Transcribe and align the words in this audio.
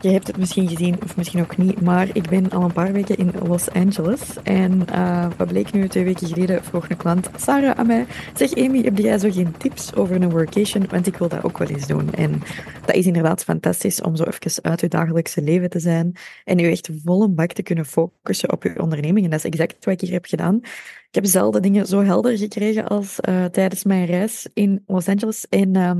je 0.00 0.08
hebt 0.08 0.26
het 0.26 0.36
misschien 0.36 0.68
gezien 0.68 1.02
of 1.02 1.16
misschien 1.16 1.40
ook 1.40 1.56
niet, 1.56 1.80
maar 1.80 2.08
ik 2.12 2.28
ben 2.28 2.50
al 2.50 2.62
een 2.62 2.72
paar 2.72 2.92
weken 2.92 3.16
in 3.16 3.32
Los 3.46 3.70
Angeles. 3.70 4.20
En 4.42 4.82
uh, 4.90 5.26
wat 5.36 5.48
bleek 5.48 5.72
nu 5.72 5.88
twee 5.88 6.04
weken 6.04 6.26
geleden, 6.26 6.64
vroeg 6.64 6.88
een 6.88 6.96
klant, 6.96 7.30
Sarah, 7.36 7.78
aan 7.78 7.86
mij, 7.86 8.06
zeg 8.34 8.54
Amy, 8.54 8.82
heb 8.82 8.98
jij 8.98 9.18
zo 9.18 9.30
geen 9.30 9.56
tips 9.56 9.94
over 9.94 10.22
een 10.22 10.30
workation? 10.30 10.86
Want 10.90 11.06
ik 11.06 11.16
wil 11.16 11.28
dat 11.28 11.44
ook 11.44 11.58
wel 11.58 11.68
eens 11.68 11.86
doen. 11.86 12.14
En 12.14 12.42
dat 12.86 12.94
is 12.94 13.06
inderdaad 13.06 13.44
fantastisch 13.44 14.00
om 14.00 14.16
zo 14.16 14.24
even 14.24 14.62
uit 14.62 14.80
je 14.80 14.88
dagelijkse 14.88 15.42
leven 15.42 15.70
te 15.70 15.80
zijn 15.80 16.16
en 16.44 16.58
je 16.58 16.68
echt 16.68 16.90
volle 17.04 17.28
bak 17.28 17.52
te 17.52 17.62
kunnen 17.62 17.86
focussen 17.86 18.52
op 18.52 18.62
je 18.62 18.80
onderneming. 18.82 19.24
En 19.24 19.30
dat 19.30 19.38
is 19.38 19.50
exact 19.50 19.84
wat 19.84 19.94
ik 19.94 20.00
hier 20.00 20.12
heb 20.12 20.24
gedaan. 20.24 20.60
Ik 21.08 21.14
heb 21.14 21.26
zelden 21.26 21.62
dingen 21.62 21.86
zo 21.86 22.02
helder 22.02 22.38
gekregen 22.38 22.88
als 22.88 23.18
uh, 23.28 23.44
tijdens 23.44 23.84
mijn 23.84 24.06
reis 24.06 24.48
in 24.54 24.82
Los 24.86 25.08
Angeles. 25.08 25.46
En 25.48 25.76
uh, 25.76 25.90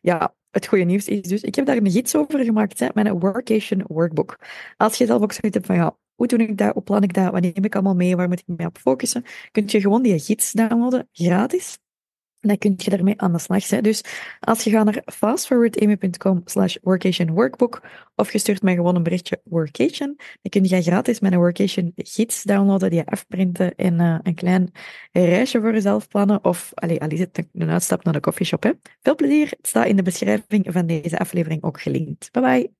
ja, 0.00 0.34
het 0.56 0.66
goede 0.66 0.84
nieuws 0.84 1.08
is 1.08 1.20
dus, 1.20 1.42
ik 1.42 1.54
heb 1.54 1.66
daar 1.66 1.76
een 1.76 1.90
gids 1.90 2.16
over 2.16 2.44
gemaakt, 2.44 2.78
hè, 2.78 2.88
mijn 2.94 3.18
workation 3.18 3.84
workbook. 3.86 4.38
Als 4.76 4.98
je 4.98 5.06
zelf 5.06 5.22
ook 5.22 5.32
zoiets 5.32 5.56
hebt 5.56 5.66
van, 5.66 5.76
ja, 5.76 5.96
hoe 6.14 6.26
doe 6.26 6.38
ik 6.38 6.58
dat, 6.58 6.72
hoe 6.72 6.82
plan 6.82 7.02
ik 7.02 7.14
dat, 7.14 7.32
wat 7.32 7.40
neem 7.42 7.64
ik 7.64 7.74
allemaal 7.74 7.94
mee, 7.94 8.16
waar 8.16 8.28
moet 8.28 8.38
ik 8.46 8.56
mee 8.56 8.66
op 8.66 8.78
focussen, 8.78 9.24
kun 9.52 9.64
je 9.66 9.80
gewoon 9.80 10.02
die 10.02 10.18
gids 10.18 10.52
downloaden, 10.52 11.08
gratis 11.12 11.78
dan 12.40 12.58
kun 12.58 12.74
je 12.76 12.90
daarmee 12.90 13.20
aan 13.20 13.32
de 13.32 13.38
slag. 13.38 13.68
Hè. 13.68 13.80
Dus 13.80 14.04
als 14.40 14.64
je 14.64 14.70
gaat 14.70 14.84
naar 14.84 15.02
fastforwardamy.com 15.04 16.42
slash 16.44 16.76
workation 16.82 17.30
workbook 17.30 17.82
of 18.14 18.32
je 18.32 18.38
stuurt 18.38 18.62
mij 18.62 18.74
gewoon 18.74 18.96
een 18.96 19.02
berichtje 19.02 19.40
workation, 19.44 20.14
dan 20.16 20.50
kun 20.50 20.64
je 20.64 20.82
gratis 20.82 21.20
mijn 21.20 21.36
workation 21.36 21.92
gids 21.96 22.42
downloaden, 22.42 22.90
die 22.90 22.98
je 22.98 23.06
afprinten 23.06 23.74
en 23.74 24.00
uh, 24.00 24.18
een 24.22 24.34
klein 24.34 24.70
reisje 25.12 25.60
voor 25.60 25.72
jezelf 25.72 26.08
plannen. 26.08 26.44
Of, 26.44 26.70
allee, 26.74 27.00
al 27.00 27.08
is 27.08 27.26
een 27.52 27.70
uitstap 27.70 28.04
naar 28.04 28.12
de 28.12 28.20
coffeeshop. 28.20 28.62
Hè. 28.62 28.70
Veel 29.00 29.14
plezier. 29.14 29.48
Het 29.50 29.66
staat 29.66 29.86
in 29.86 29.96
de 29.96 30.02
beschrijving 30.02 30.66
van 30.68 30.86
deze 30.86 31.18
aflevering 31.18 31.62
ook 31.62 31.80
gelinkt. 31.80 32.28
Bye 32.32 32.42
bye. 32.42 32.70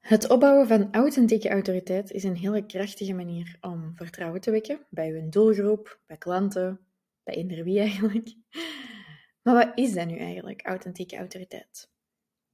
Het 0.00 0.28
opbouwen 0.28 0.66
van 0.66 0.88
authentieke 0.92 1.48
autoriteit 1.48 2.10
is 2.10 2.24
een 2.24 2.36
hele 2.36 2.66
krachtige 2.66 3.12
manier 3.12 3.56
om 3.60 3.92
vertrouwen 3.94 4.40
te 4.40 4.50
wekken 4.50 4.86
bij 4.90 5.10
uw 5.10 5.28
doelgroep, 5.28 6.00
bij 6.06 6.16
klanten, 6.16 6.80
bij 7.22 7.34
eender 7.34 7.64
wie 7.64 7.80
eigenlijk. 7.80 8.34
Maar 9.44 9.54
wat 9.54 9.78
is 9.78 9.92
dat 9.92 10.06
nu 10.06 10.16
eigenlijk, 10.16 10.66
authentieke 10.66 11.16
autoriteit? 11.16 11.90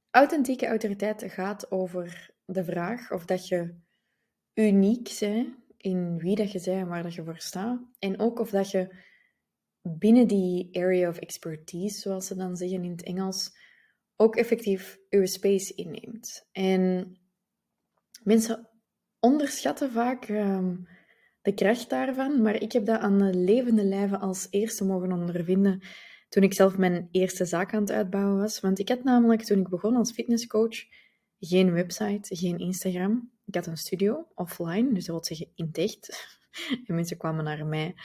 Authentieke 0.09 0.67
autoriteit 0.67 1.23
gaat 1.27 1.71
over 1.71 2.35
de 2.45 2.63
vraag 2.63 3.11
of 3.11 3.25
dat 3.25 3.47
je 3.47 3.75
uniek 4.53 5.17
bent 5.19 5.55
in 5.77 6.17
wie 6.17 6.35
dat 6.35 6.51
je 6.51 6.61
bent 6.65 6.81
en 6.81 6.87
waar 6.87 7.03
dat 7.03 7.13
je 7.13 7.23
voor 7.23 7.37
staat. 7.37 7.81
En 7.99 8.19
ook 8.19 8.39
of 8.39 8.49
dat 8.49 8.71
je 8.71 8.95
binnen 9.81 10.27
die 10.27 10.69
area 10.77 11.09
of 11.09 11.17
expertise, 11.17 11.99
zoals 11.99 12.27
ze 12.27 12.35
dan 12.35 12.55
zeggen 12.55 12.83
in 12.83 12.91
het 12.91 13.03
Engels, 13.03 13.51
ook 14.15 14.35
effectief 14.35 14.97
je 15.09 15.27
space 15.27 15.73
inneemt. 15.73 16.47
En 16.51 17.15
mensen 18.23 18.69
onderschatten 19.19 19.91
vaak 19.91 20.29
um, 20.29 20.87
de 21.41 21.53
kracht 21.53 21.89
daarvan, 21.89 22.41
maar 22.41 22.61
ik 22.61 22.71
heb 22.71 22.85
dat 22.85 22.99
aan 22.99 23.17
de 23.17 23.33
levende 23.33 23.83
lijve 23.83 24.17
als 24.17 24.47
eerste 24.49 24.85
mogen 24.85 25.11
ondervinden 25.11 25.81
toen 26.31 26.43
ik 26.43 26.53
zelf 26.53 26.77
mijn 26.77 27.07
eerste 27.11 27.45
zaak 27.45 27.73
aan 27.73 27.81
het 27.81 27.91
uitbouwen 27.91 28.37
was. 28.37 28.59
Want 28.59 28.79
ik 28.79 28.89
had 28.89 29.03
namelijk, 29.03 29.43
toen 29.43 29.59
ik 29.59 29.69
begon 29.69 29.95
als 29.95 30.11
fitnesscoach, 30.11 30.85
geen 31.39 31.73
website, 31.73 32.35
geen 32.35 32.57
Instagram. 32.57 33.31
Ik 33.45 33.55
had 33.55 33.65
een 33.65 33.77
studio, 33.77 34.27
offline, 34.35 34.93
dus 34.93 35.05
dat 35.05 35.15
wil 35.15 35.25
zeggen 35.25 35.47
in 35.55 35.69
dicht. 35.71 36.09
En 36.87 36.95
mensen 36.95 37.17
kwamen 37.17 37.43
naar 37.43 37.65
mij. 37.65 37.95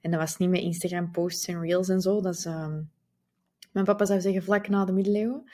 En 0.00 0.10
dat 0.10 0.20
was 0.20 0.36
niet 0.36 0.48
met 0.48 0.60
Instagram 0.60 1.10
posts 1.10 1.46
en 1.46 1.60
reels 1.60 1.88
en 1.88 2.00
zo. 2.00 2.20
Dat 2.20 2.34
is, 2.34 2.46
uh, 2.46 2.76
mijn 3.72 3.84
papa 3.84 4.04
zou 4.04 4.20
zeggen, 4.20 4.42
vlak 4.42 4.68
na 4.68 4.84
de 4.84 4.92
middeleeuwen. 4.92 5.50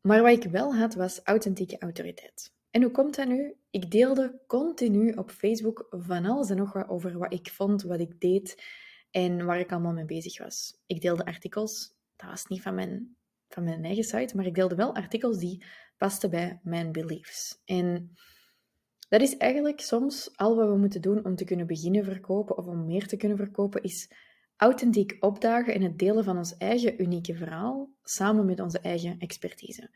Maar 0.00 0.22
wat 0.22 0.44
ik 0.44 0.50
wel 0.50 0.74
had, 0.76 0.94
was 0.94 1.20
authentieke 1.24 1.78
autoriteit. 1.78 2.52
En 2.70 2.82
hoe 2.82 2.90
komt 2.90 3.16
dat 3.16 3.28
nu? 3.28 3.54
Ik 3.70 3.90
deelde 3.90 4.40
continu 4.46 5.12
op 5.12 5.30
Facebook 5.30 5.86
van 5.90 6.26
alles 6.26 6.50
en 6.50 6.56
nog 6.56 6.72
wat 6.72 6.88
over 6.88 7.18
wat 7.18 7.32
ik 7.32 7.50
vond, 7.50 7.82
wat 7.82 8.00
ik 8.00 8.20
deed 8.20 8.62
en 9.10 9.44
waar 9.44 9.60
ik 9.60 9.72
allemaal 9.72 9.92
mee 9.92 10.04
bezig 10.04 10.38
was. 10.38 10.80
Ik 10.86 11.00
deelde 11.00 11.24
artikels, 11.24 11.94
dat 12.16 12.28
was 12.28 12.46
niet 12.46 12.62
van 12.62 12.74
mijn, 12.74 13.16
van 13.48 13.64
mijn 13.64 13.84
eigen 13.84 14.04
site, 14.04 14.36
maar 14.36 14.46
ik 14.46 14.54
deelde 14.54 14.74
wel 14.74 14.94
artikels 14.94 15.38
die 15.38 15.64
pasten 15.96 16.30
bij 16.30 16.60
mijn 16.62 16.92
beliefs. 16.92 17.62
En 17.64 18.12
dat 19.08 19.20
is 19.20 19.36
eigenlijk 19.36 19.80
soms 19.80 20.36
al 20.36 20.56
wat 20.56 20.68
we 20.68 20.76
moeten 20.76 21.02
doen 21.02 21.24
om 21.24 21.36
te 21.36 21.44
kunnen 21.44 21.66
beginnen 21.66 22.04
verkopen 22.04 22.56
of 22.56 22.66
om 22.66 22.86
meer 22.86 23.06
te 23.06 23.16
kunnen 23.16 23.36
verkopen, 23.36 23.82
is 23.82 24.10
authentiek 24.56 25.16
opdagen 25.20 25.74
en 25.74 25.82
het 25.82 25.98
delen 25.98 26.24
van 26.24 26.36
ons 26.36 26.56
eigen 26.56 27.02
unieke 27.02 27.34
verhaal 27.34 27.90
samen 28.02 28.46
met 28.46 28.60
onze 28.60 28.80
eigen 28.80 29.18
expertise. 29.18 29.90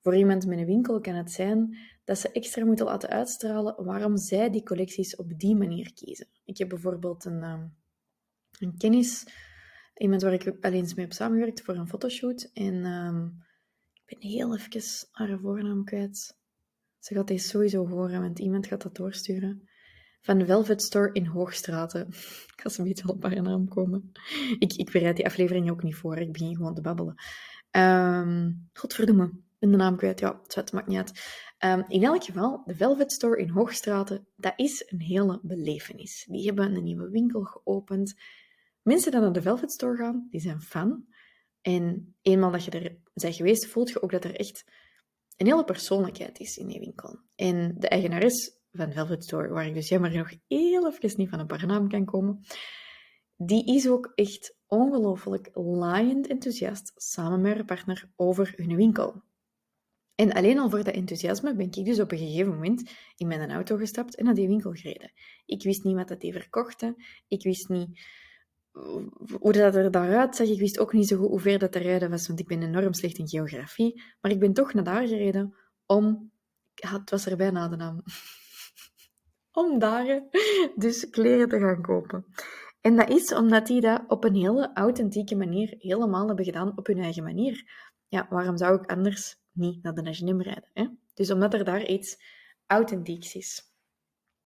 Voor 0.00 0.16
iemand 0.16 0.46
met 0.46 0.58
een 0.58 0.66
winkel 0.66 1.00
kan 1.00 1.14
het 1.14 1.30
zijn 1.30 1.76
dat 2.04 2.18
ze 2.18 2.32
extra 2.32 2.64
moeten 2.64 2.86
laten 2.86 3.08
uitstralen 3.08 3.84
waarom 3.84 4.16
zij 4.16 4.50
die 4.50 4.62
collecties 4.62 5.16
op 5.16 5.38
die 5.38 5.56
manier 5.56 5.92
kiezen. 5.94 6.28
Ik 6.44 6.58
heb 6.58 6.68
bijvoorbeeld 6.68 7.24
een, 7.24 7.42
ehm, 7.42 7.66
een 8.58 8.76
kennis, 8.76 9.26
iemand 9.94 10.22
waar 10.22 10.32
ik 10.32 10.46
al 10.46 10.72
eens 10.72 10.94
mee 10.94 11.04
heb 11.04 11.14
samengewerkt 11.14 11.62
voor 11.62 11.74
een 11.74 11.88
fotoshoot. 11.88 12.50
En 12.52 12.84
um, 12.84 13.44
ik 14.04 14.18
ben 14.18 14.30
heel 14.30 14.56
even 14.56 15.08
haar 15.10 15.38
voornaam 15.38 15.84
kwijt. 15.84 16.36
Ze 16.98 17.14
gaat 17.14 17.26
deze 17.26 17.48
sowieso 17.48 17.86
horen, 17.86 18.20
want 18.20 18.38
iemand 18.38 18.66
gaat 18.66 18.82
dat 18.82 18.96
doorsturen. 18.96 19.68
Van 20.20 20.46
Velvet 20.46 20.82
Store 20.82 21.12
in 21.12 21.26
Hoogstraten. 21.26 22.06
ik 22.54 22.60
ga 22.62 22.68
ze 22.68 22.80
een 22.80 22.86
beetje 22.86 23.08
op 23.08 23.22
haar 23.22 23.42
naam 23.42 23.68
komen. 23.68 24.12
Ik, 24.58 24.72
ik 24.72 24.90
bereid 24.92 25.16
die 25.16 25.26
aflevering 25.26 25.70
ook 25.70 25.82
niet 25.82 25.96
voor, 25.96 26.16
ik 26.16 26.32
begin 26.32 26.56
gewoon 26.56 26.74
te 26.74 26.80
babbelen. 26.80 27.14
Um, 27.70 28.68
godverdomme, 28.72 29.32
in 29.58 29.70
de 29.70 29.76
naam 29.76 29.96
kwijt. 29.96 30.20
Ja, 30.20 30.40
het 30.46 30.72
maakt 30.72 30.86
niet 30.86 30.98
uit. 30.98 31.12
Um, 31.64 31.84
in 31.88 32.04
elk 32.04 32.24
geval, 32.24 32.62
de 32.64 32.74
Velvet 32.74 33.12
Store 33.12 33.40
in 33.40 33.48
Hoogstraten, 33.48 34.26
dat 34.36 34.52
is 34.56 34.84
een 34.86 35.00
hele 35.00 35.40
belevenis. 35.42 36.26
Die 36.28 36.46
hebben 36.46 36.74
een 36.74 36.84
nieuwe 36.84 37.10
winkel 37.10 37.42
geopend. 37.42 38.14
Mensen 38.84 39.10
die 39.10 39.20
naar 39.20 39.32
de 39.32 39.42
Velvet 39.42 39.72
Store 39.72 39.96
gaan, 39.96 40.26
die 40.30 40.40
zijn 40.40 40.60
fan. 40.60 41.06
En 41.60 42.14
eenmaal 42.22 42.50
dat 42.50 42.64
je 42.64 42.70
er 42.70 42.96
bent 43.14 43.34
geweest, 43.34 43.66
voelt 43.66 43.90
je 43.90 44.02
ook 44.02 44.10
dat 44.10 44.24
er 44.24 44.36
echt 44.36 44.64
een 45.36 45.46
hele 45.46 45.64
persoonlijkheid 45.64 46.38
is 46.38 46.56
in 46.56 46.66
die 46.66 46.80
winkel. 46.80 47.20
En 47.34 47.74
de 47.78 47.88
eigenares 47.88 48.58
van 48.72 48.92
Velvet 48.92 49.24
Store, 49.24 49.48
waar 49.48 49.66
ik 49.66 49.74
dus 49.74 49.88
jammer 49.88 50.16
nog 50.16 50.34
heel 50.48 50.86
even 50.86 51.14
niet 51.16 51.28
van 51.28 51.38
een 51.38 51.46
paar 51.46 51.66
naam 51.66 51.88
kan 51.88 52.04
komen, 52.04 52.44
die 53.36 53.74
is 53.74 53.88
ook 53.88 54.12
echt 54.14 54.56
ongelooflijk 54.66 55.50
laaiend 55.54 56.26
enthousiast 56.26 56.92
samen 56.96 57.40
met 57.40 57.54
haar 57.54 57.64
partner 57.64 58.10
over 58.16 58.52
hun 58.56 58.76
winkel. 58.76 59.22
En 60.14 60.32
alleen 60.32 60.58
al 60.58 60.70
voor 60.70 60.84
dat 60.84 60.94
enthousiasme 60.94 61.54
ben 61.54 61.66
ik 61.66 61.84
dus 61.84 62.00
op 62.00 62.12
een 62.12 62.18
gegeven 62.18 62.52
moment 62.52 62.90
in 63.16 63.26
mijn 63.26 63.50
auto 63.50 63.76
gestapt 63.76 64.16
en 64.16 64.24
naar 64.24 64.34
die 64.34 64.48
winkel 64.48 64.72
gereden. 64.72 65.12
Ik 65.46 65.62
wist 65.62 65.84
niet 65.84 65.94
wat 65.94 66.08
dat 66.08 66.20
die 66.20 66.32
verkochten. 66.32 66.96
Ik 67.28 67.42
wist 67.42 67.68
niet 67.68 68.00
hoe 69.40 69.52
dat 69.52 69.74
er 69.74 69.90
daaruit 69.90 70.36
zag, 70.36 70.46
ik 70.46 70.58
wist 70.58 70.78
ook 70.78 70.92
niet 70.92 71.08
zo 71.08 71.16
goed 71.16 71.28
hoe 71.28 71.40
ver 71.40 71.58
dat 71.58 71.72
te 71.72 71.78
rijden 71.78 72.10
was, 72.10 72.26
want 72.26 72.40
ik 72.40 72.46
ben 72.46 72.62
enorm 72.62 72.92
slecht 72.92 73.18
in 73.18 73.28
geografie. 73.28 74.02
Maar 74.20 74.30
ik 74.30 74.40
ben 74.40 74.52
toch 74.52 74.74
naar 74.74 74.84
daar 74.84 75.06
gereden 75.06 75.54
om... 75.86 76.32
het 76.74 77.10
was 77.10 77.26
er 77.26 77.36
bijna 77.36 77.68
de 77.68 77.76
naam. 77.76 78.02
om 79.52 79.78
daar 79.78 80.22
dus 80.76 81.10
kleren 81.10 81.48
te 81.48 81.58
gaan 81.58 81.82
kopen. 81.82 82.26
En 82.80 82.96
dat 82.96 83.10
is 83.10 83.34
omdat 83.34 83.66
die 83.66 83.80
dat 83.80 84.02
op 84.08 84.24
een 84.24 84.34
hele 84.34 84.70
authentieke 84.74 85.36
manier 85.36 85.74
helemaal 85.78 86.26
hebben 86.26 86.44
gedaan 86.44 86.78
op 86.78 86.86
hun 86.86 86.98
eigen 86.98 87.22
manier. 87.22 87.64
Ja, 88.08 88.26
waarom 88.30 88.56
zou 88.56 88.80
ik 88.80 88.90
anders 88.90 89.36
niet 89.52 89.82
naar 89.82 89.94
de 89.94 90.10
H&M 90.10 90.40
rijden? 90.40 90.70
Hè? 90.72 90.86
Dus 91.14 91.30
omdat 91.30 91.54
er 91.54 91.64
daar 91.64 91.86
iets 91.86 92.16
authentieks 92.66 93.34
is. 93.34 93.62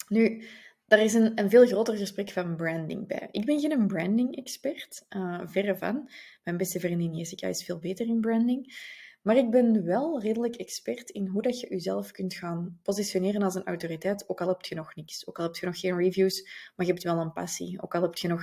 Nu, 0.08 0.44
daar 0.88 1.00
is 1.00 1.14
een, 1.14 1.38
een 1.38 1.50
veel 1.50 1.66
groter 1.66 1.96
gesprek 1.96 2.30
van 2.30 2.56
branding 2.56 3.06
bij. 3.06 3.28
Ik 3.30 3.44
ben 3.44 3.60
geen 3.60 3.86
branding-expert, 3.86 5.06
uh, 5.16 5.40
verre 5.44 5.76
van. 5.76 6.10
Mijn 6.44 6.56
beste 6.56 6.80
vriendin 6.80 7.14
Jessica 7.14 7.46
is 7.46 7.64
veel 7.64 7.78
beter 7.78 8.06
in 8.06 8.20
branding. 8.20 8.76
Maar 9.22 9.36
ik 9.36 9.50
ben 9.50 9.84
wel 9.84 10.20
redelijk 10.20 10.56
expert 10.56 11.10
in 11.10 11.26
hoe 11.26 11.42
dat 11.42 11.60
je 11.60 11.68
jezelf 11.68 12.10
kunt 12.10 12.34
gaan 12.34 12.80
positioneren 12.82 13.42
als 13.42 13.54
een 13.54 13.64
autoriteit, 13.64 14.28
ook 14.28 14.40
al 14.40 14.48
heb 14.48 14.62
je 14.62 14.74
nog 14.74 14.94
niks. 14.94 15.26
Ook 15.26 15.38
al 15.38 15.44
heb 15.44 15.56
je 15.56 15.66
nog 15.66 15.80
geen 15.80 15.96
reviews, 15.96 16.42
maar 16.76 16.86
je 16.86 16.92
hebt 16.92 17.04
wel 17.04 17.18
een 17.18 17.32
passie. 17.32 17.82
Ook 17.82 17.94
al 17.94 18.02
heb 18.02 18.14
je 18.14 18.28
nog 18.28 18.42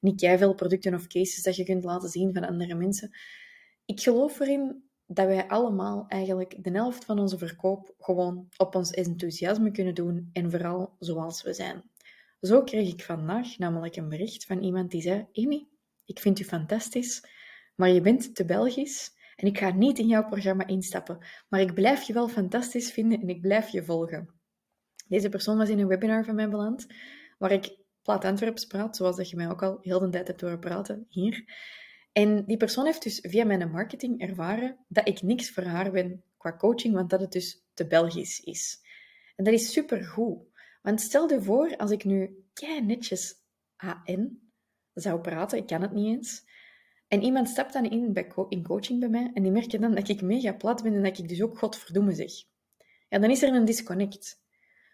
niet 0.00 0.20
veel 0.20 0.54
producten 0.54 0.94
of 0.94 1.06
cases 1.06 1.42
dat 1.42 1.56
je 1.56 1.64
kunt 1.64 1.84
laten 1.84 2.08
zien 2.08 2.32
van 2.34 2.44
andere 2.44 2.74
mensen. 2.74 3.16
Ik 3.84 4.00
geloof 4.00 4.40
erin 4.40 4.82
dat 5.06 5.26
wij 5.26 5.48
allemaal 5.48 6.04
eigenlijk 6.08 6.64
de 6.64 6.70
helft 6.70 7.04
van 7.04 7.18
onze 7.18 7.38
verkoop 7.38 7.94
gewoon 7.98 8.48
op 8.56 8.74
ons 8.74 8.90
enthousiasme 8.90 9.70
kunnen 9.70 9.94
doen 9.94 10.30
en 10.32 10.50
vooral 10.50 10.96
zoals 10.98 11.42
we 11.42 11.52
zijn. 11.52 11.82
Zo 12.40 12.62
kreeg 12.62 12.92
ik 12.92 13.02
vandaag 13.02 13.58
namelijk 13.58 13.96
een 13.96 14.08
bericht 14.08 14.44
van 14.44 14.62
iemand 14.62 14.90
die 14.90 15.02
zei: 15.02 15.26
Amy, 15.32 15.66
ik 16.04 16.18
vind 16.18 16.38
u 16.38 16.44
fantastisch, 16.44 17.28
maar 17.74 17.88
je 17.88 18.00
bent 18.00 18.34
te 18.34 18.44
Belgisch 18.44 19.12
en 19.36 19.46
ik 19.46 19.58
ga 19.58 19.70
niet 19.70 19.98
in 19.98 20.06
jouw 20.06 20.24
programma 20.24 20.66
instappen, 20.66 21.18
maar 21.48 21.60
ik 21.60 21.74
blijf 21.74 22.02
je 22.02 22.12
wel 22.12 22.28
fantastisch 22.28 22.92
vinden 22.92 23.20
en 23.20 23.28
ik 23.28 23.40
blijf 23.40 23.68
je 23.68 23.84
volgen. 23.84 24.40
Deze 25.08 25.28
persoon 25.28 25.56
was 25.56 25.68
in 25.68 25.78
een 25.78 25.86
webinar 25.86 26.24
van 26.24 26.34
mij 26.34 26.48
beland, 26.48 26.86
waar 27.38 27.52
ik 27.52 27.80
Plaat 28.02 28.24
Antwerps 28.24 28.66
praat, 28.66 28.96
zoals 28.96 29.16
dat 29.16 29.30
je 29.30 29.36
mij 29.36 29.50
ook 29.50 29.62
al 29.62 29.78
heel 29.80 29.98
de 29.98 30.08
tijd 30.08 30.26
hebt 30.26 30.40
horen 30.40 30.58
praten 30.58 31.06
hier. 31.08 31.44
En 32.12 32.44
die 32.44 32.56
persoon 32.56 32.84
heeft 32.84 33.02
dus 33.02 33.18
via 33.22 33.44
mijn 33.44 33.70
marketing 33.70 34.20
ervaren 34.20 34.84
dat 34.88 35.08
ik 35.08 35.22
niks 35.22 35.50
voor 35.50 35.62
haar 35.62 35.90
ben 35.90 36.24
qua 36.36 36.56
coaching, 36.56 36.94
want 36.94 37.10
dat 37.10 37.20
het 37.20 37.32
dus 37.32 37.64
te 37.74 37.86
Belgisch 37.86 38.40
is. 38.40 38.80
En 39.36 39.44
dat 39.44 39.54
is 39.54 39.72
supergoed. 39.72 40.38
Want 40.82 41.00
stel 41.00 41.30
je 41.30 41.42
voor, 41.42 41.76
als 41.76 41.90
ik 41.90 42.04
nu 42.04 42.44
kei 42.52 42.80
netjes 42.80 43.34
AN 43.76 44.52
zou 44.92 45.20
praten, 45.20 45.58
ik 45.58 45.66
kan 45.66 45.82
het 45.82 45.92
niet 45.92 46.16
eens, 46.16 46.44
en 47.12 47.22
iemand 47.22 47.48
stapt 47.48 47.72
dan 47.72 47.84
in, 47.84 48.12
bij 48.12 48.32
in 48.48 48.62
coaching 48.62 49.00
bij 49.00 49.08
mij 49.08 49.30
en 49.34 49.42
die 49.42 49.52
merken 49.52 49.80
dan 49.80 49.94
dat 49.94 50.08
ik 50.08 50.22
mega 50.22 50.52
plat 50.52 50.82
ben 50.82 50.94
en 50.94 51.02
dat 51.02 51.18
ik 51.18 51.28
dus 51.28 51.42
ook 51.42 51.58
godverdomme 51.58 52.12
zeg. 52.12 52.30
Ja, 53.08 53.18
dan 53.18 53.30
is 53.30 53.42
er 53.42 53.54
een 53.54 53.64
disconnect. 53.64 54.40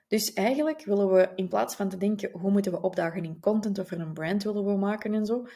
Dus 0.09 0.33
eigenlijk 0.33 0.85
willen 0.85 1.13
we, 1.13 1.33
in 1.35 1.49
plaats 1.49 1.75
van 1.75 1.89
te 1.89 1.97
denken, 1.97 2.31
hoe 2.31 2.51
moeten 2.51 2.73
we 2.73 2.81
opdagen 2.81 3.25
in 3.25 3.41
content 3.41 3.79
of 3.79 3.91
er 3.91 4.01
een 4.01 4.13
brand 4.13 4.43
willen 4.43 4.65
we 4.65 4.77
maken 4.77 5.15
en 5.15 5.27
zo, 5.27 5.47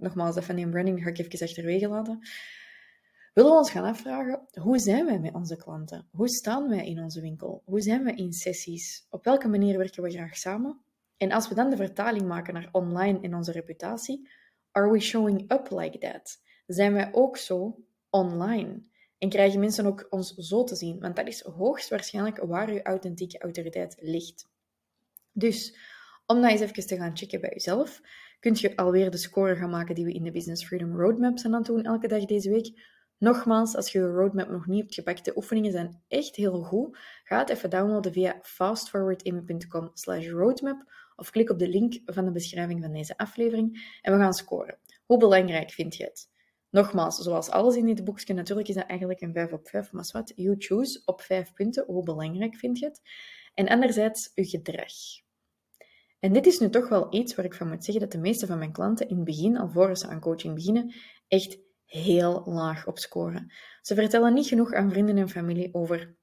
nogmaals, 0.00 0.34
dat 0.34 0.44
van 0.44 0.56
die 0.56 0.68
branding 0.68 1.02
ga 1.02 1.08
ik 1.08 1.18
even 1.18 1.88
laten, 1.88 2.18
willen 3.34 3.50
we 3.50 3.56
ons 3.56 3.70
gaan 3.70 3.84
afvragen, 3.84 4.48
hoe 4.60 4.78
zijn 4.78 5.06
wij 5.06 5.18
met 5.18 5.34
onze 5.34 5.56
klanten? 5.56 6.08
Hoe 6.10 6.28
staan 6.28 6.68
wij 6.68 6.86
in 6.86 7.02
onze 7.02 7.20
winkel? 7.20 7.62
Hoe 7.64 7.80
zijn 7.80 8.04
we 8.04 8.14
in 8.14 8.32
sessies? 8.32 9.06
Op 9.10 9.24
welke 9.24 9.48
manier 9.48 9.78
werken 9.78 10.02
we 10.02 10.10
graag 10.10 10.36
samen? 10.36 10.80
En 11.16 11.32
als 11.32 11.48
we 11.48 11.54
dan 11.54 11.70
de 11.70 11.76
vertaling 11.76 12.26
maken 12.26 12.54
naar 12.54 12.68
online 12.72 13.18
in 13.20 13.34
onze 13.34 13.52
reputatie, 13.52 14.28
are 14.70 14.90
we 14.90 15.00
showing 15.00 15.52
up 15.52 15.70
like 15.70 15.98
that? 15.98 16.42
Zijn 16.66 16.92
wij 16.92 17.08
ook 17.12 17.36
zo 17.36 17.84
online? 18.10 18.82
En 19.18 19.28
krijgen 19.28 19.60
mensen 19.60 19.86
ook 19.86 20.06
ons 20.10 20.34
zo 20.34 20.64
te 20.64 20.74
zien? 20.74 21.00
Want 21.00 21.16
dat 21.16 21.26
is 21.26 21.40
hoogstwaarschijnlijk 21.40 22.38
waar 22.38 22.68
uw 22.68 22.82
authentieke 22.82 23.38
autoriteit 23.38 23.96
ligt. 23.98 24.48
Dus, 25.32 25.76
om 26.30 26.40
dat 26.40 26.50
eens 26.50 26.60
even 26.60 26.86
te 26.86 26.96
gaan 26.96 27.16
checken 27.16 27.40
bij 27.40 27.50
jezelf, 27.52 28.00
kunt 28.40 28.60
je 28.60 28.76
alweer 28.76 29.10
de 29.10 29.16
score 29.16 29.56
gaan 29.56 29.70
maken 29.70 29.94
die 29.94 30.04
we 30.04 30.12
in 30.12 30.22
de 30.22 30.30
Business 30.30 30.64
Freedom 30.64 30.96
Roadmap 30.96 31.38
zijn 31.38 31.52
aan 31.52 31.58
het 31.58 31.68
doen 31.68 31.84
elke 31.84 32.08
dag 32.08 32.24
deze 32.24 32.50
week. 32.50 32.98
Nogmaals, 33.18 33.76
als 33.76 33.92
je 33.92 33.98
je 33.98 34.06
roadmap 34.06 34.48
nog 34.48 34.66
niet 34.66 34.80
hebt 34.80 34.94
gepakt, 34.94 35.24
de 35.24 35.36
oefeningen 35.36 35.72
zijn 35.72 36.02
echt 36.08 36.36
heel 36.36 36.62
goed. 36.62 36.98
Ga 37.24 37.38
het 37.38 37.48
even 37.48 37.70
downloaden 37.70 38.12
via 38.12 38.38
fastforwardin.com 38.42 39.92
roadmap 40.30 40.92
of 41.16 41.30
klik 41.30 41.50
op 41.50 41.58
de 41.58 41.68
link 41.68 42.00
van 42.04 42.24
de 42.24 42.32
beschrijving 42.32 42.82
van 42.82 42.92
deze 42.92 43.16
aflevering 43.16 43.98
en 44.02 44.12
we 44.12 44.18
gaan 44.18 44.34
scoren. 44.34 44.78
Hoe 45.06 45.18
belangrijk 45.18 45.70
vind 45.70 45.96
je 45.96 46.04
het? 46.04 46.28
Nogmaals, 46.70 47.18
zoals 47.18 47.50
alles 47.50 47.76
in 47.76 47.86
dit 47.86 48.04
boekje, 48.04 48.34
natuurlijk 48.34 48.68
is 48.68 48.74
dat 48.74 48.86
eigenlijk 48.86 49.20
een 49.20 49.32
5 49.32 49.52
op 49.52 49.68
5, 49.68 49.92
maar 49.92 50.08
wat, 50.12 50.32
you 50.36 50.54
choose 50.58 51.02
op 51.04 51.20
5 51.20 51.52
punten. 51.52 51.84
Hoe 51.86 52.04
belangrijk 52.04 52.56
vind 52.56 52.78
je 52.78 52.86
het? 52.86 53.00
En 53.54 53.68
anderzijds, 53.68 54.30
je 54.34 54.44
gedrag. 54.44 54.92
En 56.20 56.32
dit 56.32 56.46
is 56.46 56.58
nu 56.58 56.70
toch 56.70 56.88
wel 56.88 57.14
iets 57.14 57.34
waar 57.34 57.44
ik 57.44 57.54
van 57.54 57.68
moet 57.68 57.84
zeggen 57.84 58.02
dat 58.02 58.12
de 58.12 58.18
meeste 58.18 58.46
van 58.46 58.58
mijn 58.58 58.72
klanten 58.72 59.08
in 59.08 59.16
het 59.16 59.24
begin, 59.24 59.58
alvorens 59.58 60.00
ze 60.00 60.08
aan 60.08 60.20
coaching 60.20 60.54
beginnen, 60.54 60.94
echt 61.28 61.58
heel 61.84 62.42
laag 62.46 62.86
op 62.86 62.98
scoren. 62.98 63.52
Ze 63.82 63.94
vertellen 63.94 64.34
niet 64.34 64.46
genoeg 64.46 64.72
aan 64.72 64.90
vrienden 64.90 65.16
en 65.16 65.28
familie 65.28 65.74
over 65.74 66.14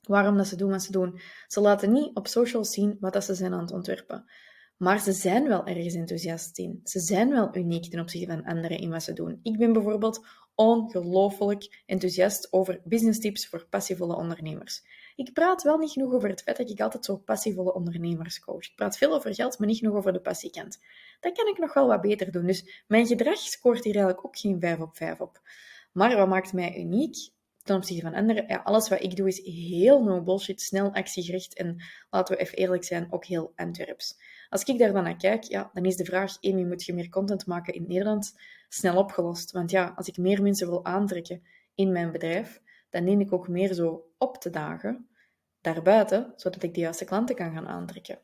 waarom 0.00 0.36
dat 0.36 0.46
ze 0.46 0.56
doen 0.56 0.70
wat 0.70 0.82
ze 0.82 0.92
doen. 0.92 1.20
Ze 1.46 1.60
laten 1.60 1.92
niet 1.92 2.16
op 2.16 2.26
social 2.26 2.64
zien 2.64 2.96
wat 3.00 3.12
dat 3.12 3.24
ze 3.24 3.34
zijn 3.34 3.52
aan 3.52 3.60
het 3.60 3.72
ontwerpen. 3.72 4.24
Maar 4.76 5.00
ze 5.00 5.12
zijn 5.12 5.48
wel 5.48 5.66
ergens 5.66 5.94
enthousiast 5.94 6.58
in. 6.58 6.80
Ze 6.84 7.00
zijn 7.00 7.30
wel 7.30 7.56
uniek 7.56 7.90
ten 7.90 8.00
opzichte 8.00 8.32
van 8.32 8.44
anderen 8.44 8.78
in 8.78 8.90
wat 8.90 9.02
ze 9.02 9.12
doen. 9.12 9.40
Ik 9.42 9.58
ben 9.58 9.72
bijvoorbeeld 9.72 10.26
ongelooflijk 10.54 11.82
enthousiast 11.86 12.52
over 12.52 12.80
business 12.84 13.20
tips 13.20 13.48
voor 13.48 13.66
passievolle 13.70 14.16
ondernemers. 14.16 14.82
Ik 15.20 15.32
praat 15.32 15.62
wel 15.62 15.78
niet 15.78 15.90
genoeg 15.90 16.12
over 16.12 16.28
het 16.28 16.42
feit 16.42 16.56
dat 16.56 16.70
ik 16.70 16.80
altijd 16.80 17.04
zo 17.04 17.16
passievolle 17.16 17.74
ondernemers 17.74 18.40
coach. 18.40 18.64
Ik 18.64 18.72
praat 18.76 18.96
veel 18.96 19.14
over 19.14 19.34
geld, 19.34 19.58
maar 19.58 19.68
niet 19.68 19.78
genoeg 19.78 19.96
over 19.96 20.12
de 20.12 20.20
passiekant. 20.20 20.78
Dat 21.20 21.32
kan 21.32 21.46
ik 21.46 21.58
nog 21.58 21.74
wel 21.74 21.86
wat 21.86 22.00
beter 22.00 22.32
doen. 22.32 22.46
Dus 22.46 22.84
mijn 22.86 23.06
gedrag 23.06 23.38
scoort 23.38 23.84
hier 23.84 23.94
eigenlijk 23.94 24.26
ook 24.26 24.38
geen 24.38 24.60
5 24.60 24.80
op 24.80 24.96
5 24.96 25.20
op. 25.20 25.40
Maar 25.92 26.16
wat 26.16 26.28
maakt 26.28 26.52
mij 26.52 26.78
uniek? 26.78 27.16
ten 27.62 27.76
opzichte 27.76 28.02
van 28.02 28.14
anderen, 28.14 28.44
ja, 28.48 28.56
alles 28.56 28.88
wat 28.88 29.02
ik 29.02 29.16
doe 29.16 29.28
is 29.28 29.40
heel 29.44 30.02
no 30.02 30.22
bullshit, 30.22 30.60
snel 30.60 30.92
actiegericht 30.92 31.54
en 31.54 31.82
laten 32.10 32.36
we 32.36 32.42
even 32.42 32.58
eerlijk 32.58 32.84
zijn, 32.84 33.12
ook 33.12 33.24
heel 33.24 33.52
Antwerps. 33.56 34.20
Als 34.48 34.62
ik 34.62 34.78
daar 34.78 34.92
dan 34.92 35.04
naar 35.04 35.16
kijk, 35.16 35.42
ja, 35.42 35.70
dan 35.72 35.84
is 35.84 35.96
de 35.96 36.04
vraag, 36.04 36.36
Amy, 36.40 36.64
moet 36.64 36.84
je 36.84 36.94
meer 36.94 37.08
content 37.08 37.46
maken 37.46 37.74
in 37.74 37.84
Nederland? 37.88 38.34
Snel 38.68 38.96
opgelost. 38.96 39.52
Want 39.52 39.70
ja, 39.70 39.92
als 39.96 40.08
ik 40.08 40.16
meer 40.16 40.42
mensen 40.42 40.68
wil 40.68 40.84
aantrekken 40.84 41.42
in 41.74 41.92
mijn 41.92 42.12
bedrijf, 42.12 42.60
dan 42.90 43.04
neem 43.04 43.20
ik 43.20 43.32
ook 43.32 43.48
meer 43.48 43.74
zo 43.74 44.10
op 44.18 44.36
te 44.36 44.50
dagen 44.50 45.08
daarbuiten, 45.60 46.32
zodat 46.36 46.62
ik 46.62 46.74
de 46.74 46.80
juiste 46.80 47.04
klanten 47.04 47.36
kan 47.36 47.52
gaan 47.52 47.66
aantrekken. 47.68 48.18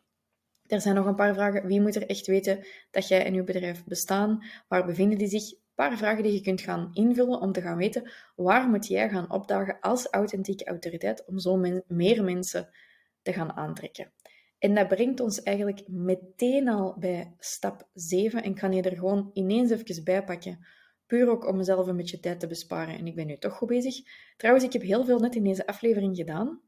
Er 0.66 0.80
zijn 0.80 0.94
nog 0.94 1.06
een 1.06 1.14
paar 1.14 1.34
vragen. 1.34 1.66
Wie 1.66 1.80
moet 1.80 1.96
er 1.96 2.06
echt 2.06 2.26
weten 2.26 2.66
dat 2.90 3.08
jij 3.08 3.24
en 3.24 3.34
uw 3.34 3.44
bedrijf 3.44 3.84
bestaan? 3.84 4.44
Waar 4.68 4.86
bevinden 4.86 5.18
die 5.18 5.28
zich? 5.28 5.64
paar 5.76 5.96
vragen 5.96 6.22
die 6.22 6.32
je 6.32 6.40
kunt 6.40 6.60
gaan 6.60 6.90
invullen 6.92 7.40
om 7.40 7.52
te 7.52 7.60
gaan 7.60 7.76
weten 7.76 8.10
waar 8.36 8.68
moet 8.68 8.86
jij 8.86 9.08
gaan 9.08 9.32
opdagen 9.32 9.80
als 9.80 10.06
authentieke 10.06 10.64
autoriteit 10.64 11.24
om 11.24 11.38
zo 11.38 11.56
meer 11.86 12.24
mensen 12.24 12.68
te 13.22 13.32
gaan 13.32 13.52
aantrekken. 13.52 14.12
En 14.58 14.74
dat 14.74 14.88
brengt 14.88 15.20
ons 15.20 15.42
eigenlijk 15.42 15.88
meteen 15.88 16.68
al 16.68 16.96
bij 16.98 17.34
stap 17.38 17.88
7 17.94 18.42
en 18.42 18.50
ik 18.50 18.56
kan 18.56 18.72
je 18.72 18.82
er 18.82 18.96
gewoon 18.96 19.30
ineens 19.32 19.70
even 19.70 20.04
bij 20.04 20.24
pakken. 20.24 20.66
Puur 21.06 21.28
ook 21.28 21.48
om 21.48 21.56
mezelf 21.56 21.86
een 21.86 21.96
beetje 21.96 22.20
tijd 22.20 22.40
te 22.40 22.46
besparen. 22.46 22.98
En 22.98 23.06
ik 23.06 23.14
ben 23.14 23.26
nu 23.26 23.36
toch 23.36 23.52
goed 23.52 23.68
bezig. 23.68 23.96
Trouwens, 24.36 24.66
ik 24.66 24.72
heb 24.72 24.82
heel 24.82 25.04
veel 25.04 25.18
net 25.18 25.34
in 25.34 25.44
deze 25.44 25.66
aflevering 25.66 26.16
gedaan, 26.16 26.60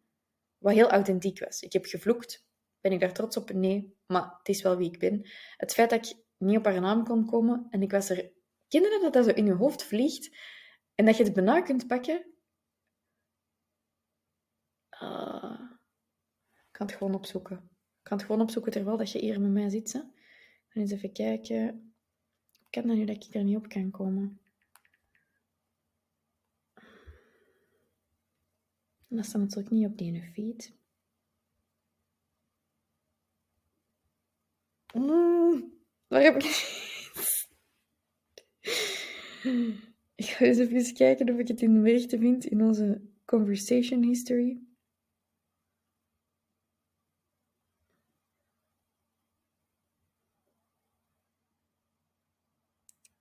wat 0.59 0.75
heel 0.75 0.91
authentiek 0.91 1.39
was. 1.45 1.63
Ik 1.63 1.73
heb 1.73 1.85
gevloekt. 1.85 2.47
Ben 2.81 2.93
ik 2.93 3.01
daar 3.01 3.13
trots 3.13 3.37
op? 3.37 3.53
Nee. 3.53 3.97
Maar 4.07 4.35
het 4.39 4.49
is 4.49 4.63
wel 4.63 4.77
wie 4.77 4.93
ik 4.93 4.99
ben. 4.99 5.29
Het 5.57 5.73
feit 5.73 5.91
dat 5.91 6.07
ik 6.07 6.17
niet 6.37 6.59
op 6.59 6.65
haar 6.65 6.81
naam 6.81 7.05
kon 7.05 7.27
komen 7.27 7.67
en 7.71 7.83
ik 7.83 7.91
was 7.91 8.11
er 8.11 8.37
je 8.69 9.01
dat 9.01 9.13
dat 9.13 9.25
zo 9.25 9.31
in 9.31 9.47
je 9.47 9.53
hoofd 9.53 9.83
vliegt 9.83 10.37
en 10.95 11.05
dat 11.05 11.17
je 11.17 11.25
het 11.25 11.33
bijna 11.33 11.61
kunt 11.61 11.87
pakken? 11.87 12.27
Uh, 15.03 15.61
ik 16.57 16.73
kan 16.73 16.87
het 16.87 16.97
gewoon 16.97 17.15
opzoeken. 17.15 17.57
Ik 17.57 18.05
kan 18.05 18.17
het 18.17 18.27
gewoon 18.27 18.43
opzoeken 18.43 18.73
terwijl 18.73 18.97
dat 18.97 19.11
je 19.11 19.19
hier 19.19 19.41
met 19.41 19.51
mij 19.51 19.69
zit. 19.69 19.93
Hè? 19.93 20.01
Ga 20.69 20.81
eens 20.81 20.93
even 20.93 21.13
kijken. 21.13 21.95
Ik 22.53 22.71
kan 22.71 22.87
dat 22.87 22.97
nu 22.97 23.05
dat 23.05 23.25
ik 23.25 23.35
er 23.35 23.45
niet 23.45 23.57
op 23.57 23.69
kan 23.69 23.91
komen. 23.91 24.41
En 29.09 29.17
dat 29.17 29.27
staat 29.27 29.41
natuurlijk 29.41 29.71
niet 29.71 29.87
op 29.87 29.99
die 29.99 30.23
feed. 30.23 30.77
Mm, 34.95 35.73
waar 36.07 36.23
heb 36.23 36.35
ik... 36.35 36.45
Ik 40.15 40.25
ga 40.25 40.45
eens 40.45 40.59
even 40.59 40.95
kijken 40.95 41.31
of 41.31 41.39
ik 41.39 41.49
het 41.49 41.63
in 41.63 41.75
de 41.75 41.81
berichten 41.81 42.19
vind 42.19 42.45
in 42.45 42.63
onze 42.63 43.01
conversation 43.25 44.03
history. 44.03 44.61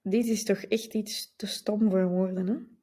Dit 0.02 0.26
is 0.26 0.44
toch 0.44 0.58
echt 0.58 0.94
iets 0.94 1.34
te 1.36 1.48
stom 1.48 1.90
voor 1.90 2.10
woorden, 2.10 2.48
hè? 2.48 2.77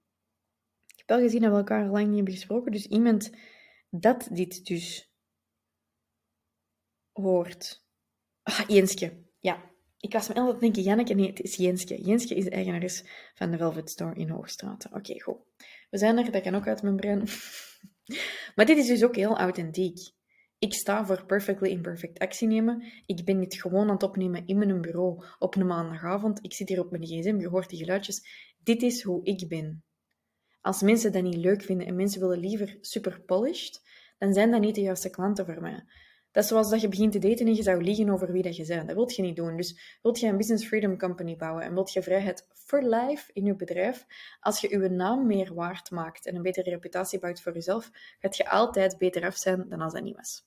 Heb 1.05 1.17
wel 1.17 1.27
gezien 1.27 1.41
dat 1.41 1.51
we 1.51 1.57
elkaar 1.57 1.87
lang 1.87 2.07
niet 2.07 2.17
hebben 2.17 2.35
gesproken, 2.35 2.73
dus 2.73 2.87
iemand 2.87 3.31
dat 3.91 4.29
dit 4.33 4.67
dus 4.67 5.13
hoort. 7.13 7.85
Ah, 8.43 8.69
Jenske. 8.69 9.23
Ja, 9.39 9.71
ik 9.99 10.13
was 10.13 10.29
me 10.29 10.35
altijd 10.35 10.61
denken, 10.61 10.83
Janneke, 10.83 11.15
nee, 11.15 11.27
het 11.27 11.41
is 11.41 11.57
Jenske. 11.57 12.03
Jenske 12.03 12.35
is 12.35 12.45
de 12.45 12.51
eigenares 12.51 13.05
van 13.35 13.51
de 13.51 13.57
Velvet 13.57 13.91
Store 13.91 14.15
in 14.15 14.29
Hoogstraat. 14.29 14.87
Oké, 14.93 15.21
goed. 15.21 15.39
We 15.91 15.99
zijn 15.99 16.19
er, 16.19 16.33
dat 16.33 16.43
kan 16.43 16.55
ook 16.55 16.67
uit 16.67 16.83
mijn 16.83 16.97
brein. 16.97 17.19
maar 18.55 18.67
dit 18.67 18.79
is 18.79 18.87
dus 18.87 19.05
ook 19.05 19.17
heel 19.17 19.37
authentiek. 19.37 20.13
Ik 20.59 20.75
sta 20.75 21.07
voor 21.07 21.27
Perfectly 21.27 21.69
Imperfect 21.69 22.19
actie 22.19 22.49
nemen. 22.49 22.93
Ik 23.07 23.25
ben 23.25 23.41
dit 23.41 23.55
gewoon 23.55 23.87
aan 23.89 23.95
het 23.95 24.03
opnemen 24.03 24.47
in 24.47 24.59
mijn 24.59 24.81
bureau 24.81 25.25
op 25.39 25.57
een 25.57 25.67
maandagavond. 25.67 26.45
Ik 26.45 26.53
zit 26.53 26.69
hier 26.69 26.81
op 26.81 26.91
mijn 26.91 27.07
gsm, 27.07 27.41
je 27.41 27.49
hoort 27.49 27.69
die 27.69 27.79
geluidjes. 27.79 28.27
Dit 28.59 28.83
is 28.83 29.03
hoe 29.03 29.25
ik 29.25 29.49
ben. 29.49 29.85
Als 30.65 30.83
mensen 30.83 31.13
dat 31.13 31.23
niet 31.23 31.37
leuk 31.37 31.63
vinden 31.63 31.87
en 31.87 31.97
mensen 31.97 32.21
willen 32.21 32.39
liever 32.39 32.79
super 32.81 33.21
polished, 33.21 33.83
dan 34.19 34.33
zijn 34.33 34.51
dat 34.51 34.61
niet 34.61 34.75
de 34.75 34.81
juiste 34.81 35.11
klanten 35.11 35.45
voor 35.47 35.61
mij. 35.61 35.85
Dat 36.33 36.43
is 36.43 36.49
zoals 36.49 36.71
dat 36.71 36.81
je 36.81 36.89
begint 36.89 37.13
te 37.13 37.19
daten 37.19 37.47
en 37.47 37.55
je 37.55 37.63
zou 37.63 37.83
liegen 37.83 38.11
over 38.11 38.33
wie 38.33 38.43
dat 38.43 38.57
je 38.57 38.67
bent. 38.67 38.87
Dat 38.87 38.97
wil 38.97 39.11
je 39.15 39.23
niet 39.23 39.37
doen. 39.37 39.57
Dus 39.57 39.99
wilt 40.03 40.21
je 40.21 40.27
een 40.27 40.37
business 40.37 40.67
freedom 40.67 40.99
company 40.99 41.37
bouwen 41.37 41.63
en 41.63 41.75
wilt 41.75 41.93
je 41.93 42.03
vrijheid 42.03 42.47
for 42.53 42.83
life 42.83 43.31
in 43.33 43.45
je 43.45 43.57
bedrijf, 43.57 44.07
als 44.41 44.61
je 44.61 44.69
je 44.69 44.89
naam 44.89 45.27
meer 45.27 45.55
waard 45.55 45.91
maakt 45.91 46.27
en 46.27 46.35
een 46.35 46.43
betere 46.43 46.71
reputatie 46.71 47.19
bouwt 47.19 47.41
voor 47.41 47.53
jezelf, 47.53 47.91
gaat 48.19 48.37
je 48.37 48.51
altijd 48.51 48.99
beter 48.99 49.25
af 49.25 49.37
zijn 49.37 49.69
dan 49.69 49.81
als 49.81 49.93
dat 49.93 50.03
niet 50.03 50.17
was. 50.17 50.47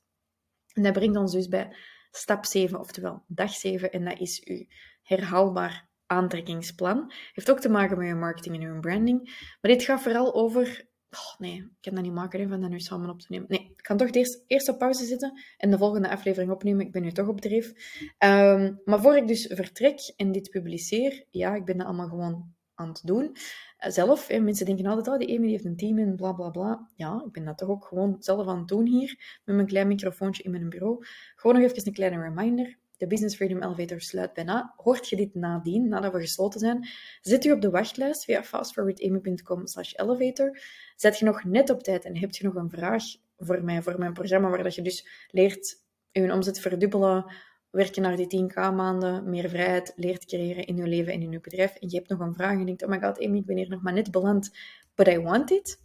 En 0.74 0.84
dat 0.84 0.94
brengt 0.94 1.18
ons 1.18 1.32
dus 1.32 1.48
bij 1.48 1.76
stap 2.12 2.46
7, 2.46 2.80
oftewel 2.80 3.24
dag 3.28 3.54
7, 3.54 3.92
en 3.92 4.06
dat 4.06 4.20
is 4.20 4.44
uw 4.44 4.66
herhaalbaar 5.02 5.87
aantrekkingsplan. 6.08 7.12
Heeft 7.34 7.52
ook 7.52 7.60
te 7.60 7.70
maken 7.70 7.98
met 7.98 8.08
je 8.08 8.16
marketing 8.16 8.56
en 8.56 8.62
je 8.62 8.80
branding. 8.80 9.24
Maar 9.62 9.72
dit 9.72 9.84
gaat 9.84 10.02
vooral 10.02 10.34
over 10.34 10.86
Oh, 11.12 11.40
nee, 11.40 11.56
ik 11.58 11.82
kan 11.82 11.94
dat 11.94 12.04
niet 12.04 12.14
maken 12.14 12.50
van 12.50 12.62
dat 12.62 12.70
nu 12.70 12.80
samen 12.80 13.10
op 13.10 13.20
te 13.20 13.28
nemen. 13.30 13.48
Nee, 13.50 13.74
ik 13.76 13.84
kan 13.84 13.98
toch 13.98 14.12
eerst, 14.12 14.44
eerst 14.48 14.70
op 14.70 14.78
pauze 14.78 15.06
zitten 15.06 15.42
en 15.58 15.72
de 15.72 15.78
volgende 15.78 16.10
aflevering 16.10 16.52
opnemen. 16.52 16.86
Ik 16.86 16.92
ben 16.92 17.02
nu 17.02 17.12
toch 17.12 17.28
op 17.28 17.42
dreef. 17.42 17.74
Um, 18.26 18.82
maar 18.86 19.02
voor 19.02 19.18
ik 19.18 19.28
dus 19.28 19.46
vertrek 19.54 20.14
en 20.16 20.32
dit 20.32 20.50
publiceer, 20.50 21.26
ja, 21.30 21.56
ik 21.56 21.66
ben 21.66 21.78
dat 21.78 21.88
allemaal 21.88 22.08
gewoon 22.08 22.54
aan 22.76 22.88
het 22.88 23.02
doen. 23.04 23.36
Eh, 23.78 23.92
zelf, 23.92 24.28
hè, 24.28 24.40
mensen 24.40 24.66
denken 24.66 24.86
altijd, 24.86 25.08
oh, 25.08 25.18
die 25.18 25.38
Amy 25.38 25.50
heeft 25.50 25.66
een 25.66 25.78
team 25.78 25.98
en 25.98 26.16
bla 26.16 26.34
bla 26.34 26.50
bla. 26.50 26.90
Ja, 26.96 27.24
ik 27.26 27.32
ben 27.32 27.46
dat 27.46 27.58
toch 27.58 27.70
ook 27.70 27.86
gewoon 27.86 28.16
zelf 28.20 28.48
aan 28.48 28.58
het 28.58 28.68
doen 28.68 28.86
hier, 28.86 29.40
met 29.46 29.56
mijn 29.56 29.68
klein 29.68 29.88
microfoontje 29.88 30.44
in 30.44 30.52
mijn 30.52 30.70
bureau. 30.70 31.06
Gewoon 31.36 31.62
nog 31.62 31.72
even 31.72 31.88
een 31.88 31.94
kleine 31.94 32.22
reminder. 32.22 32.78
De 32.98 33.08
Business 33.08 33.36
Freedom 33.36 33.64
Elevator 33.64 34.02
sluit 34.02 34.34
bijna. 34.34 34.74
Hoort 34.78 35.10
je 35.10 35.16
dit 35.16 35.36
nadien, 35.36 35.88
nadat 35.88 36.14
we 36.14 36.20
gesloten 36.20 36.60
zijn, 36.60 36.88
zet 37.22 37.46
u 37.46 37.52
op 37.52 37.62
de 37.62 37.70
wachtlijst 37.70 38.24
via 38.24 38.44
fastforwardamy.com 38.44 39.68
slash 39.68 39.94
elevator. 39.96 40.60
Zet 40.96 41.20
je 41.20 41.26
nog 41.26 41.44
net 41.44 41.70
op 41.70 41.84
tijd 41.84 42.06
en 42.06 42.18
heb 42.18 42.32
je 42.32 42.46
nog 42.46 42.56
een 42.56 42.70
vraag 42.70 43.04
voor 43.38 43.64
mij, 43.64 43.82
voor 43.82 44.00
mijn 44.00 44.14
programma, 44.14 44.50
waar 44.50 44.64
dat 44.64 44.76
je 44.76 44.82
dus 44.82 45.28
leert 45.32 45.86
je 46.12 46.34
omzet 46.34 46.60
verdubbelen, 46.60 47.34
werken 47.70 48.02
naar 48.02 48.16
die 48.16 48.50
10k 48.52 48.56
maanden, 48.56 49.30
meer 49.30 49.50
vrijheid 49.50 49.94
leert 49.96 50.26
creëren 50.26 50.66
in 50.66 50.78
je 50.78 50.88
leven 50.88 51.14
en 51.14 51.22
in 51.22 51.32
je 51.32 51.40
bedrijf. 51.40 51.76
En 51.76 51.90
je 51.90 51.96
hebt 51.96 52.10
nog 52.10 52.20
een 52.20 52.34
vraag 52.34 52.52
en 52.52 52.60
je 52.60 52.66
denkt, 52.66 52.84
oh 52.84 52.90
my 52.90 53.00
god, 53.00 53.26
Amy, 53.26 53.38
ik 53.38 53.46
ben 53.46 53.58
hier 53.58 53.70
nog 53.70 53.82
maar 53.82 53.94
net 53.94 54.12
beland, 54.12 54.52
but 54.96 55.08
I 55.08 55.20
want 55.20 55.52
it, 55.52 55.82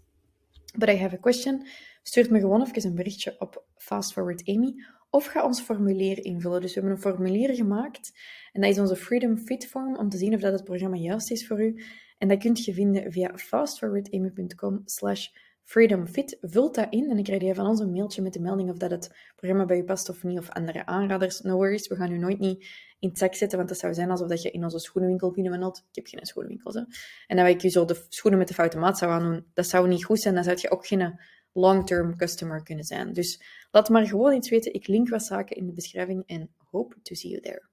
but 0.78 0.88
I 0.88 0.97
have 0.97 1.14
a 1.14 1.19
question. 1.19 1.66
Stuur 2.02 2.31
me 2.31 2.40
gewoon 2.40 2.62
even 2.62 2.88
een 2.88 2.95
berichtje 2.95 3.37
op 3.38 3.64
Fast 3.76 4.12
Forward 4.12 4.49
Amy 4.49 4.75
of 5.12 5.26
ga 5.26 5.45
ons 5.45 5.61
formulier 5.61 6.25
invullen. 6.25 6.61
Dus 6.61 6.75
we 6.75 6.81
hebben 6.81 6.97
een 6.97 7.02
formulier 7.02 7.54
gemaakt 7.54 8.12
en 8.52 8.61
dat 8.61 8.71
is 8.71 8.78
onze 8.78 8.97
Freedom 8.97 9.38
Fit 9.38 9.66
form 9.66 9.97
om 9.97 10.09
te 10.09 10.16
zien 10.16 10.35
of 10.35 10.40
dat 10.40 10.52
het 10.52 10.64
programma 10.64 10.97
juist 10.97 11.31
is 11.31 11.47
voor 11.47 11.62
u. 11.62 11.83
En 12.19 12.28
dat 12.28 12.38
kunt 12.38 12.64
je 12.64 12.75
vinden 12.75 13.12
via 13.12 13.31
fastforwardamy.com 13.37 14.83
slash 14.85 15.28
Freedom 15.62 16.07
Fit. 16.07 16.38
Vult 16.40 16.75
dat 16.75 16.87
in 16.90 17.09
en 17.09 17.14
dan 17.14 17.23
krijg 17.23 17.42
je 17.42 17.54
van 17.54 17.66
ons 17.66 17.81
een 17.81 17.92
mailtje 17.92 18.23
met 18.23 18.33
de 18.33 18.40
melding 18.40 18.71
of 18.71 18.76
dat 18.76 18.90
het 18.90 19.33
programma 19.37 19.64
bij 19.64 19.76
je 19.76 19.85
past 19.85 20.09
of 20.09 20.23
niet, 20.23 20.38
of 20.38 20.50
andere 20.50 20.87
aanraders. 20.87 21.40
No 21.40 21.54
worries, 21.54 21.88
we 21.88 21.97
gaan 21.97 22.12
u 22.12 22.19
nooit 22.19 22.38
niet 22.38 22.66
in 22.99 23.09
het 23.12 23.37
zetten, 23.37 23.57
want 23.57 23.69
dat 23.69 23.78
zou 23.78 23.95
zijn 23.95 24.11
alsof 24.11 24.28
dat 24.28 24.42
je 24.42 24.50
in 24.50 24.64
onze 24.64 24.78
schoenenwinkel 24.78 25.31
binnenwandelt. 25.31 25.78
Ik 25.78 25.95
heb 25.95 26.07
geen 26.07 26.26
schoenenwinkel, 26.26 26.73
hè. 26.73 26.83
En 27.26 27.37
dat 27.37 27.47
ik 27.47 27.61
je 27.61 27.69
zo 27.69 27.85
de 27.85 28.07
schoenen 28.09 28.38
met 28.38 28.49
de 28.49 28.54
foute 28.54 28.78
maat 28.78 28.99
zou 28.99 29.12
aandoen, 29.12 29.47
dat 29.54 29.66
zou 29.66 29.88
niet 29.88 30.04
goed 30.04 30.21
zijn. 30.21 30.35
Dan 30.35 30.45
zou 30.45 30.57
je 30.61 30.71
ook 30.71 30.87
geen 30.87 31.21
long-term 31.52 32.16
customer 32.16 32.62
kunnen 32.62 32.85
zijn. 32.85 33.12
Dus 33.12 33.42
laat 33.71 33.88
maar 33.88 34.06
gewoon 34.06 34.35
iets 34.35 34.50
weten. 34.50 34.75
Ik 34.75 34.87
link 34.87 35.09
wat 35.09 35.23
zaken 35.23 35.56
in 35.56 35.66
de 35.66 35.73
beschrijving 35.73 36.23
en 36.26 36.50
hope 36.71 36.97
to 37.02 37.14
see 37.14 37.30
you 37.30 37.42
there. 37.42 37.71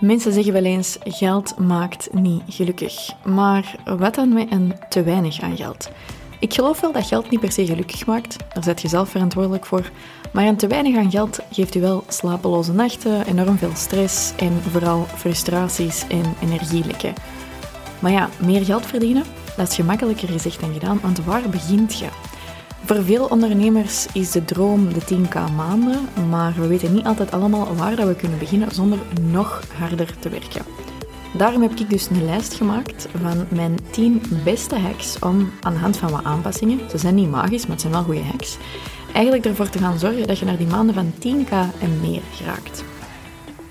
Mensen 0.00 0.32
zeggen 0.32 0.52
wel 0.52 0.64
eens: 0.64 0.96
geld 1.00 1.58
maakt 1.58 2.12
niet 2.12 2.42
gelukkig. 2.46 3.24
Maar 3.24 3.82
wat 3.98 4.14
dan 4.14 4.32
met 4.32 4.52
een 4.52 4.74
te 4.88 5.02
weinig 5.02 5.40
aan 5.40 5.56
geld? 5.56 5.90
Ik 6.42 6.54
geloof 6.54 6.80
wel 6.80 6.92
dat 6.92 7.06
geld 7.06 7.30
niet 7.30 7.40
per 7.40 7.52
se 7.52 7.66
gelukkig 7.66 8.06
maakt, 8.06 8.36
daar 8.54 8.64
zet 8.64 8.80
je 8.80 8.88
zelf 8.88 9.08
verantwoordelijk 9.08 9.66
voor. 9.66 9.90
Maar 10.32 10.46
een 10.46 10.56
te 10.56 10.66
weinig 10.66 10.96
aan 10.96 11.10
geld 11.10 11.40
geeft 11.50 11.74
u 11.74 11.80
wel 11.80 12.04
slapeloze 12.08 12.72
nachten, 12.72 13.26
enorm 13.26 13.58
veel 13.58 13.74
stress 13.74 14.32
en 14.36 14.52
vooral 14.52 15.04
frustraties 15.04 16.06
en 16.08 16.34
energielekken. 16.42 17.14
Maar 18.00 18.12
ja, 18.12 18.28
meer 18.40 18.64
geld 18.64 18.86
verdienen, 18.86 19.24
dat 19.56 19.68
is 19.68 19.74
gemakkelijker 19.74 20.28
gezegd 20.28 20.60
dan 20.60 20.72
gedaan, 20.72 20.98
want 21.02 21.24
waar 21.24 21.48
begint 21.50 21.98
je? 21.98 22.08
Voor 22.84 23.02
veel 23.02 23.24
ondernemers 23.24 24.06
is 24.12 24.30
de 24.30 24.44
droom 24.44 24.92
de 24.92 25.00
10k 25.00 25.54
maanden, 25.56 26.08
maar 26.30 26.54
we 26.56 26.66
weten 26.66 26.94
niet 26.94 27.06
altijd 27.06 27.32
allemaal 27.32 27.76
waar 27.76 27.96
dat 27.96 28.06
we 28.06 28.14
kunnen 28.14 28.38
beginnen 28.38 28.70
zonder 28.70 28.98
nog 29.20 29.62
harder 29.78 30.18
te 30.18 30.28
werken. 30.28 30.64
Daarom 31.34 31.62
heb 31.62 31.72
ik 31.72 31.90
dus 31.90 32.08
een 32.10 32.24
lijst 32.24 32.54
gemaakt 32.54 33.08
van 33.20 33.46
mijn 33.48 33.78
10 33.90 34.22
beste 34.44 34.78
hacks 34.78 35.18
om 35.18 35.50
aan 35.60 35.72
de 35.72 35.78
hand 35.78 35.96
van 35.96 36.10
wat 36.10 36.24
aanpassingen, 36.24 36.90
ze 36.90 36.98
zijn 36.98 37.14
niet 37.14 37.30
magisch, 37.30 37.62
maar 37.62 37.70
het 37.70 37.80
zijn 37.80 37.92
wel 37.92 38.02
goede 38.02 38.22
hacks, 38.22 38.56
eigenlijk 39.12 39.44
ervoor 39.44 39.68
te 39.68 39.78
gaan 39.78 39.98
zorgen 39.98 40.26
dat 40.26 40.38
je 40.38 40.44
naar 40.44 40.56
die 40.56 40.66
maanden 40.66 40.94
van 40.94 41.12
10k 41.14 41.50
en 41.80 42.00
meer 42.00 42.22
geraakt. 42.32 42.84